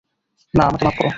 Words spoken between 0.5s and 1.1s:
না, আমাকে মাপ করো।